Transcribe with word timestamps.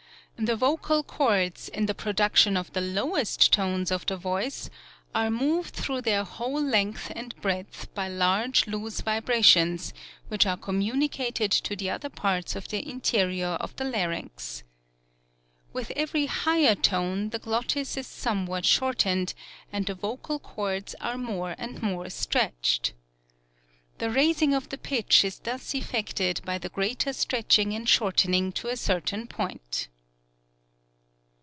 The 0.43 0.55
vocal 0.55 1.03
cords, 1.03 1.69
in 1.69 1.85
the 1.85 1.93
production 1.93 2.57
of 2.57 2.73
the 2.73 2.81
lowest 2.81 3.53
tones 3.53 3.91
of 3.91 4.07
the 4.07 4.17
voice, 4.17 4.71
are 5.13 5.29
moved 5.29 5.75
through 5.75 6.01
their 6.01 6.23
whole 6.23 6.59
lengih 6.63 7.11
and 7.15 7.39
breadth 7.41 7.93
by 7.93 8.07
large 8.07 8.65
loose 8.65 9.01
vibrations, 9.01 9.93
which 10.29 10.47
are 10.47 10.57
communicated 10.57 11.51
to 11.51 11.75
the 11.75 11.91
other 11.91 12.09
parts 12.09 12.55
of 12.55 12.69
the 12.69 12.89
interior 12.89 13.49
of 13.59 13.75
the 13.75 13.83
larynx. 13.83 14.63
"With 15.73 15.91
every 15.95 16.25
higher 16.25 16.73
tone 16.73 17.29
the 17.29 17.37
glottis 17.37 17.95
is 17.95 18.07
somewhat 18.07 18.65
shortened, 18.65 19.35
and 19.71 19.85
the 19.85 19.93
vocal 19.93 20.39
cords 20.39 20.95
are 20.99 21.19
more 21.19 21.53
and 21.59 21.83
more 21.83 22.09
stretched. 22.09 22.93
The 23.99 24.09
raising 24.09 24.55
of 24.55 24.69
the 24.69 24.79
pitch 24.79 25.23
is 25.23 25.37
thus 25.37 25.75
effected 25.75 26.41
by 26.43 26.57
the 26.57 26.69
greater 26.69 27.13
stretching 27.13 27.73
and 27.75 27.87
shortening 27.87 28.51
to 28.53 28.69
a 28.69 28.75
certain 28.75 29.27
point." 29.27 29.87